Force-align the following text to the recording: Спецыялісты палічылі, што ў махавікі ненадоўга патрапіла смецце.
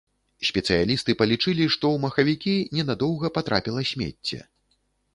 Спецыялісты 0.49 1.15
палічылі, 1.19 1.69
што 1.77 1.85
ў 1.95 2.05
махавікі 2.07 2.57
ненадоўга 2.79 3.35
патрапіла 3.39 3.89
смецце. 3.95 4.47